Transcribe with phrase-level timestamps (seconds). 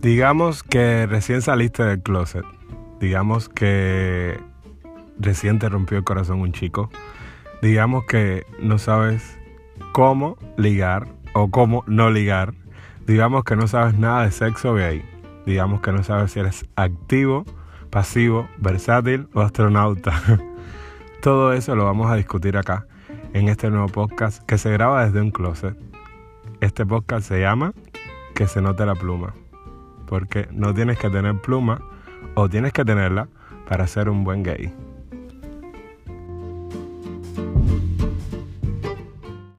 [0.00, 2.44] Digamos que recién saliste del closet.
[3.00, 4.38] Digamos que
[5.18, 6.88] recién te rompió el corazón un chico.
[7.62, 9.36] Digamos que no sabes
[9.92, 12.54] cómo ligar o cómo no ligar.
[13.08, 15.02] Digamos que no sabes nada de sexo gay.
[15.46, 17.44] Digamos que no sabes si eres activo,
[17.90, 20.22] pasivo, versátil o astronauta.
[21.22, 22.86] Todo eso lo vamos a discutir acá
[23.32, 25.76] en este nuevo podcast que se graba desde un closet.
[26.60, 27.72] Este podcast se llama
[28.36, 29.34] Que se note la pluma
[30.08, 31.80] porque no tienes que tener pluma
[32.34, 33.28] o tienes que tenerla
[33.68, 34.72] para ser un buen gay.